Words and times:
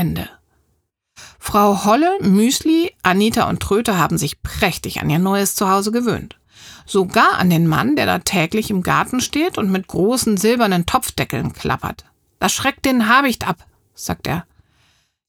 Ende. 0.00 0.30
Frau 1.38 1.84
Holle, 1.84 2.10
Müsli, 2.22 2.94
Anita 3.02 3.50
und 3.50 3.60
Tröte 3.60 3.98
haben 3.98 4.16
sich 4.16 4.42
prächtig 4.42 5.02
an 5.02 5.10
ihr 5.10 5.18
neues 5.18 5.54
Zuhause 5.54 5.92
gewöhnt. 5.92 6.38
Sogar 6.86 7.34
an 7.36 7.50
den 7.50 7.66
Mann, 7.66 7.96
der 7.96 8.06
da 8.06 8.18
täglich 8.18 8.70
im 8.70 8.82
Garten 8.82 9.20
steht 9.20 9.58
und 9.58 9.70
mit 9.70 9.88
großen 9.88 10.38
silbernen 10.38 10.86
Topfdeckeln 10.86 11.52
klappert. 11.52 12.06
Das 12.38 12.54
schreckt 12.54 12.86
den 12.86 13.08
Habicht 13.08 13.46
ab, 13.46 13.66
sagt 13.94 14.26
er. 14.26 14.46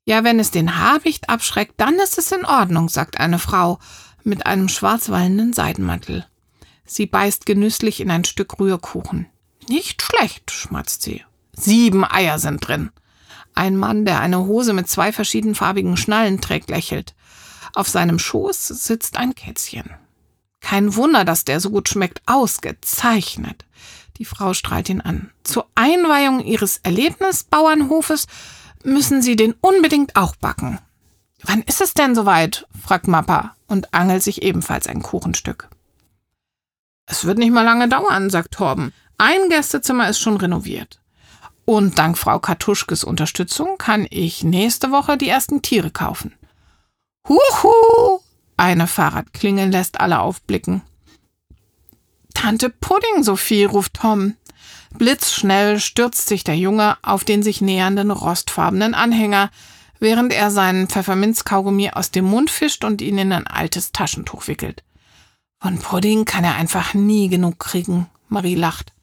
Ja, 0.05 0.23
wenn 0.23 0.39
es 0.39 0.52
den 0.52 0.79
Habicht 0.79 1.29
abschreckt, 1.29 1.73
dann 1.75 1.95
ist 1.95 2.17
es 2.17 2.31
in 2.31 2.45
Ordnung, 2.45 2.88
sagt 2.88 3.19
eine 3.19 3.39
Frau 3.39 3.77
mit 4.23 4.45
einem 4.45 4.69
schwarzwallenden 4.69 5.51
Seidenmantel. 5.51 6.25
Sie 6.85 7.07
beißt 7.07 7.45
genüsslich 7.45 7.99
in 7.99 8.09
ein 8.09 8.23
Stück 8.23 8.57
Rührkuchen. 8.57 9.27
Nicht 9.67 10.01
schlecht, 10.01 10.49
schmatzt 10.49 11.01
sie. 11.01 11.25
Sieben 11.51 12.05
Eier 12.05 12.39
sind 12.39 12.65
drin. 12.65 12.91
Ein 13.54 13.77
Mann, 13.77 14.05
der 14.05 14.20
eine 14.20 14.45
Hose 14.45 14.73
mit 14.73 14.88
zwei 14.88 15.11
verschiedenfarbigen 15.11 15.97
Schnallen 15.97 16.41
trägt, 16.41 16.70
lächelt. 16.70 17.13
Auf 17.73 17.88
seinem 17.88 18.20
Schoß 18.20 18.67
sitzt 18.67 19.17
ein 19.17 19.35
Kätzchen. 19.35 19.89
Kein 20.62 20.95
Wunder, 20.95 21.26
dass 21.26 21.45
der 21.45 21.59
so 21.59 21.70
gut 21.70 21.90
schmeckt. 21.90 22.21
Ausgezeichnet. 22.26 23.66
Die 24.17 24.26
Frau 24.26 24.53
strahlt 24.53 24.90
ihn 24.90 25.02
an. 25.02 25.31
Zur 25.43 25.67
Einweihung 25.76 26.41
ihres 26.41 26.77
Erlebnisbauernhofes 26.84 28.27
müssen 28.84 29.21
Sie 29.21 29.35
den 29.35 29.54
unbedingt 29.62 30.15
auch 30.15 30.35
backen. 30.35 30.79
Wann 31.43 31.63
ist 31.63 31.81
es 31.81 31.93
denn 31.93 32.13
soweit? 32.13 32.68
fragt 32.79 33.07
Mappa 33.07 33.55
und 33.68 33.93
angelt 33.93 34.21
sich 34.21 34.43
ebenfalls 34.43 34.88
ein 34.88 35.02
Kuchenstück. 35.02 35.70
Es 37.07 37.26
wird 37.26 37.40
nicht 37.40 37.52
mal 37.52 37.63
lange 37.63 37.90
dauern, 37.90 38.29
sagt 38.29 38.54
Torben. 38.54 38.93
Ein 39.18 39.49
Gästezimmer 39.49 40.07
ist 40.07 40.20
schon 40.20 40.38
renoviert. 40.38 41.01
Und 41.65 41.97
dank 41.97 42.17
Frau 42.17 42.39
Kartuschkes 42.39 43.03
Unterstützung 43.03 43.77
kann 43.77 44.07
ich 44.09 44.43
nächste 44.43 44.91
Woche 44.91 45.17
die 45.17 45.29
ersten 45.29 45.61
Tiere 45.61 45.91
kaufen. 45.91 46.34
Huhu! 47.27 48.20
Eine 48.57 48.87
Fahrradklingel 48.87 49.70
lässt 49.70 49.99
alle 49.99 50.20
aufblicken. 50.20 50.81
Tante 52.34 52.70
Pudding, 52.70 53.23
Sophie, 53.23 53.65
ruft 53.65 53.95
Tom. 53.95 54.35
Blitzschnell 54.98 55.79
stürzt 55.79 56.27
sich 56.27 56.43
der 56.43 56.57
Junge 56.57 56.98
auf 57.01 57.23
den 57.23 57.43
sich 57.43 57.62
nähernden 57.62 58.12
rostfarbenen 58.12 58.93
Anhänger, 58.93 59.49
während 59.99 60.34
er 60.34 60.51
seinen 60.51 60.87
Pfefferminzkaugummi 60.87 61.91
aus 61.91 62.12
dem 62.12 62.25
Mund 62.25 62.49
fischt 62.49 62.84
und 62.84 63.01
ihn 63.01 63.18
in 63.18 63.31
ein 63.31 63.48
altes 63.48 63.91
Taschentuch 63.91 64.47
wickelt. 64.47 64.84
Von 65.62 65.78
Pudding 65.79 66.25
kann 66.25 66.44
er 66.44 66.56
einfach 66.56 66.94
nie 66.94 67.29
genug 67.29 67.59
kriegen, 67.59 68.09
Marie 68.28 68.56
lacht. 68.56 68.94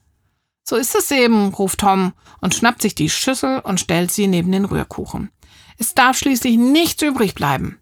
So 0.63 0.75
ist 0.75 0.95
es 0.95 1.09
eben, 1.11 1.49
ruft 1.49 1.79
Tom 1.79 2.13
und 2.41 2.53
schnappt 2.53 2.81
sich 2.81 2.95
die 2.95 3.09
Schüssel 3.09 3.59
und 3.59 3.79
stellt 3.79 4.11
sie 4.11 4.27
neben 4.27 4.51
den 4.51 4.65
Rührkuchen. 4.65 5.31
Es 5.77 5.95
darf 5.95 6.17
schließlich 6.17 6.57
nichts 6.57 7.01
übrig 7.01 7.33
bleiben. 7.33 7.79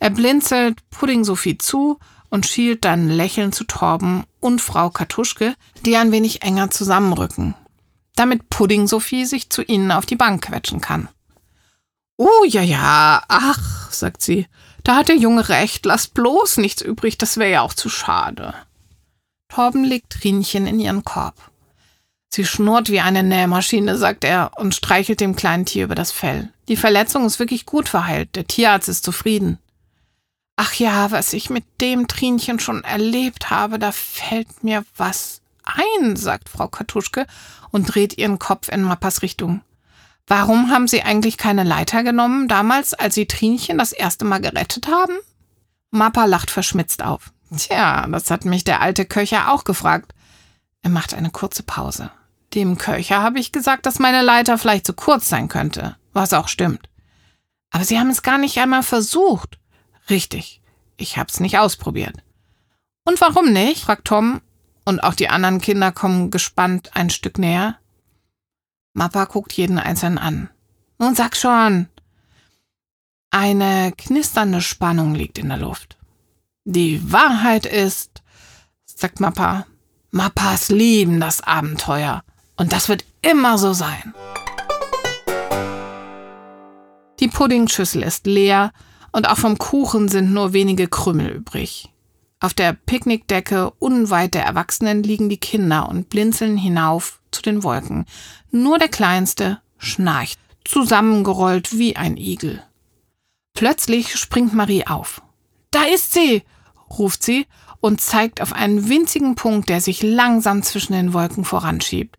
Er 0.00 0.10
blinzelt 0.10 0.78
Pudding 0.90 1.24
Sophie 1.24 1.58
zu 1.58 1.98
und 2.30 2.46
schielt 2.46 2.84
dann 2.84 3.08
lächelnd 3.08 3.54
zu 3.54 3.64
Torben 3.64 4.24
und 4.40 4.60
Frau 4.60 4.90
Kartuschke, 4.90 5.54
die 5.84 5.96
ein 5.96 6.12
wenig 6.12 6.42
enger 6.42 6.70
zusammenrücken, 6.70 7.54
damit 8.14 8.50
Pudding 8.50 8.86
Sophie 8.86 9.24
sich 9.24 9.50
zu 9.50 9.62
ihnen 9.62 9.90
auf 9.90 10.06
die 10.06 10.16
Bank 10.16 10.44
quetschen 10.44 10.80
kann. 10.80 11.08
Oh, 12.16 12.44
ja, 12.46 12.62
ja, 12.62 13.22
ach, 13.28 13.92
sagt 13.92 14.22
sie, 14.22 14.46
da 14.84 14.96
hat 14.96 15.08
der 15.08 15.16
Junge 15.16 15.48
recht, 15.48 15.86
lass 15.86 16.08
bloß 16.08 16.56
nichts 16.56 16.82
übrig, 16.82 17.18
das 17.18 17.36
wäre 17.36 17.50
ja 17.50 17.60
auch 17.62 17.74
zu 17.74 17.88
schade. 17.88 18.54
Torben 19.48 19.84
legt 19.84 20.10
Trinchen 20.10 20.66
in 20.66 20.80
ihren 20.80 21.04
Korb. 21.04 21.50
Sie 22.30 22.44
schnurrt 22.44 22.90
wie 22.90 23.00
eine 23.00 23.22
Nähmaschine, 23.22 23.96
sagt 23.96 24.24
er 24.24 24.52
und 24.56 24.74
streichelt 24.74 25.20
dem 25.20 25.34
kleinen 25.34 25.64
Tier 25.64 25.84
über 25.84 25.94
das 25.94 26.12
Fell. 26.12 26.52
Die 26.68 26.76
Verletzung 26.76 27.24
ist 27.24 27.38
wirklich 27.38 27.66
gut 27.66 27.88
verheilt, 27.88 28.36
der 28.36 28.46
Tierarzt 28.46 28.88
ist 28.88 29.04
zufrieden. 29.04 29.58
Ach 30.56 30.74
ja, 30.74 31.10
was 31.10 31.32
ich 31.32 31.50
mit 31.50 31.64
dem 31.80 32.08
Trinchen 32.08 32.58
schon 32.58 32.84
erlebt 32.84 33.50
habe, 33.50 33.78
da 33.78 33.92
fällt 33.92 34.64
mir 34.64 34.84
was 34.96 35.40
ein, 35.64 36.16
sagt 36.16 36.48
Frau 36.48 36.68
Kartuschke 36.68 37.26
und 37.70 37.94
dreht 37.94 38.18
ihren 38.18 38.38
Kopf 38.38 38.68
in 38.68 38.82
Mappas 38.82 39.22
Richtung. 39.22 39.62
Warum 40.26 40.70
haben 40.70 40.88
Sie 40.88 41.02
eigentlich 41.02 41.38
keine 41.38 41.64
Leiter 41.64 42.02
genommen 42.02 42.48
damals, 42.48 42.92
als 42.92 43.14
Sie 43.14 43.26
Trinchen 43.26 43.78
das 43.78 43.92
erste 43.92 44.24
Mal 44.24 44.40
gerettet 44.40 44.88
haben? 44.88 45.14
Mappa 45.90 46.26
lacht 46.26 46.50
verschmitzt 46.50 47.02
auf. 47.02 47.32
Tja, 47.56 48.06
das 48.08 48.30
hat 48.30 48.44
mich 48.44 48.64
der 48.64 48.82
alte 48.82 49.06
Köcher 49.06 49.52
auch 49.52 49.64
gefragt. 49.64 50.12
Er 50.82 50.90
macht 50.90 51.14
eine 51.14 51.30
kurze 51.30 51.62
Pause. 51.62 52.10
Dem 52.54 52.78
Köcher 52.78 53.22
habe 53.22 53.38
ich 53.38 53.52
gesagt, 53.52 53.86
dass 53.86 53.98
meine 53.98 54.22
Leiter 54.22 54.58
vielleicht 54.58 54.86
zu 54.86 54.94
kurz 54.94 55.28
sein 55.28 55.48
könnte, 55.48 55.96
was 56.12 56.32
auch 56.32 56.48
stimmt. 56.48 56.88
Aber 57.70 57.84
Sie 57.84 57.98
haben 57.98 58.10
es 58.10 58.22
gar 58.22 58.38
nicht 58.38 58.58
einmal 58.58 58.82
versucht. 58.82 59.58
Richtig, 60.08 60.62
ich 60.96 61.18
hab's 61.18 61.40
nicht 61.40 61.58
ausprobiert. 61.58 62.16
Und 63.04 63.20
warum 63.20 63.52
nicht? 63.52 63.82
fragt 63.82 64.06
Tom, 64.06 64.40
und 64.84 65.00
auch 65.00 65.14
die 65.14 65.28
anderen 65.28 65.60
Kinder 65.60 65.92
kommen 65.92 66.30
gespannt 66.30 66.92
ein 66.94 67.10
Stück 67.10 67.36
näher. 67.36 67.78
Mappa 68.94 69.26
guckt 69.26 69.52
jeden 69.52 69.78
einzeln 69.78 70.16
an. 70.16 70.48
Nun 70.98 71.14
sag 71.14 71.36
schon. 71.36 71.88
Eine 73.30 73.92
knisternde 73.92 74.62
Spannung 74.62 75.14
liegt 75.14 75.36
in 75.36 75.50
der 75.50 75.58
Luft. 75.58 75.98
Die 76.64 77.12
Wahrheit 77.12 77.66
ist, 77.66 78.22
sagt 78.86 79.20
Mappa, 79.20 79.66
Mappas 80.10 80.70
lieben 80.70 81.20
das 81.20 81.42
Abenteuer. 81.42 82.24
Und 82.58 82.72
das 82.72 82.88
wird 82.88 83.04
immer 83.22 83.56
so 83.56 83.72
sein. 83.72 84.12
Die 87.20 87.28
Puddingschüssel 87.28 88.02
ist 88.02 88.26
leer 88.26 88.72
und 89.12 89.28
auch 89.28 89.38
vom 89.38 89.58
Kuchen 89.58 90.08
sind 90.08 90.32
nur 90.32 90.52
wenige 90.52 90.88
Krümel 90.88 91.30
übrig. 91.30 91.88
Auf 92.40 92.54
der 92.54 92.72
Picknickdecke 92.72 93.70
unweit 93.78 94.34
der 94.34 94.44
Erwachsenen 94.44 95.02
liegen 95.02 95.28
die 95.28 95.38
Kinder 95.38 95.88
und 95.88 96.08
blinzeln 96.08 96.56
hinauf 96.56 97.20
zu 97.30 97.42
den 97.42 97.62
Wolken. 97.62 98.06
Nur 98.50 98.78
der 98.78 98.88
Kleinste 98.88 99.60
schnarcht, 99.78 100.38
zusammengerollt 100.64 101.78
wie 101.78 101.96
ein 101.96 102.16
Igel. 102.16 102.62
Plötzlich 103.54 104.16
springt 104.16 104.54
Marie 104.54 104.86
auf. 104.86 105.22
Da 105.70 105.82
ist 105.82 106.12
sie! 106.12 106.42
ruft 106.90 107.22
sie 107.22 107.46
und 107.80 108.00
zeigt 108.00 108.40
auf 108.40 108.52
einen 108.52 108.88
winzigen 108.88 109.34
Punkt, 109.34 109.68
der 109.68 109.80
sich 109.80 110.02
langsam 110.02 110.62
zwischen 110.62 110.92
den 110.92 111.12
Wolken 111.12 111.44
voranschiebt. 111.44 112.16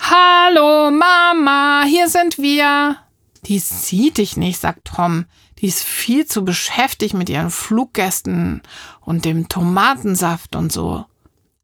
Hallo, 0.00 0.90
Mama, 0.90 1.84
hier 1.86 2.08
sind 2.08 2.38
wir. 2.38 2.96
Die 3.44 3.58
sieht 3.58 4.18
dich 4.18 4.36
nicht, 4.36 4.60
sagt 4.60 4.86
Tom. 4.86 5.24
Die 5.58 5.66
ist 5.66 5.82
viel 5.82 6.26
zu 6.26 6.44
beschäftigt 6.44 7.14
mit 7.14 7.28
ihren 7.28 7.50
Fluggästen 7.50 8.62
und 9.00 9.24
dem 9.24 9.48
Tomatensaft 9.48 10.54
und 10.54 10.72
so. 10.72 11.04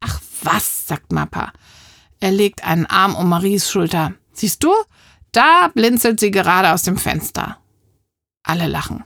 Ach 0.01 0.19
was, 0.43 0.87
sagt 0.87 1.11
Mappa. 1.11 1.53
Er 2.19 2.31
legt 2.31 2.63
einen 2.63 2.85
Arm 2.85 3.15
um 3.15 3.29
Maries 3.29 3.69
Schulter. 3.69 4.13
Siehst 4.33 4.63
du? 4.63 4.73
Da 5.31 5.69
blinzelt 5.73 6.19
sie 6.19 6.31
gerade 6.31 6.73
aus 6.73 6.83
dem 6.83 6.97
Fenster. 6.97 7.57
Alle 8.43 8.67
lachen. 8.67 9.03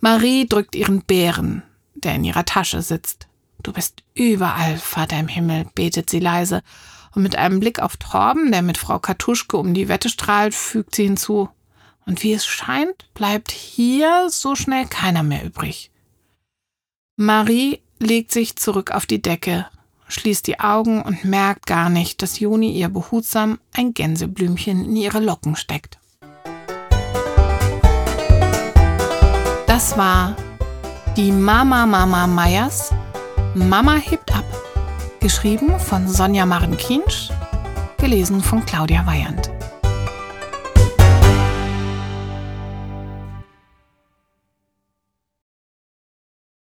Marie 0.00 0.46
drückt 0.46 0.74
ihren 0.74 1.02
Bären, 1.02 1.62
der 1.94 2.14
in 2.14 2.24
ihrer 2.24 2.44
Tasche 2.44 2.82
sitzt. 2.82 3.28
Du 3.62 3.72
bist 3.72 4.02
überall, 4.14 4.78
Vater 4.78 5.18
im 5.18 5.28
Himmel, 5.28 5.66
betet 5.74 6.10
sie 6.10 6.20
leise. 6.20 6.62
Und 7.14 7.22
mit 7.22 7.36
einem 7.36 7.60
Blick 7.60 7.80
auf 7.80 7.96
Torben, 7.96 8.52
der 8.52 8.62
mit 8.62 8.78
Frau 8.78 8.98
Kartuschke 8.98 9.56
um 9.56 9.74
die 9.74 9.88
Wette 9.88 10.08
strahlt, 10.08 10.54
fügt 10.54 10.94
sie 10.94 11.04
hinzu. 11.04 11.48
Und 12.04 12.22
wie 12.22 12.32
es 12.32 12.46
scheint, 12.46 13.12
bleibt 13.14 13.50
hier 13.50 14.28
so 14.30 14.54
schnell 14.54 14.86
keiner 14.86 15.22
mehr 15.22 15.44
übrig. 15.44 15.90
Marie 17.16 17.80
legt 17.98 18.30
sich 18.30 18.56
zurück 18.56 18.90
auf 18.90 19.06
die 19.06 19.22
Decke, 19.22 19.66
schließt 20.08 20.46
die 20.46 20.60
Augen 20.60 21.02
und 21.02 21.24
merkt 21.24 21.66
gar 21.66 21.88
nicht, 21.88 22.22
dass 22.22 22.38
Juni 22.38 22.72
ihr 22.72 22.88
behutsam 22.88 23.58
ein 23.72 23.94
Gänseblümchen 23.94 24.84
in 24.84 24.96
ihre 24.96 25.20
Locken 25.20 25.56
steckt. 25.56 25.98
Das 29.66 29.96
war 29.96 30.36
die 31.16 31.32
Mama 31.32 31.86
Mama 31.86 32.26
Meyers 32.26 32.92
Mama 33.56 33.96
hebt 33.96 34.34
ab. 34.34 34.44
Geschrieben 35.20 35.80
von 35.80 36.06
Sonja 36.06 36.44
Maren 36.44 36.76
Kiensch, 36.76 37.30
gelesen 37.96 38.42
von 38.42 38.64
Claudia 38.66 39.06
Weyand. 39.06 39.55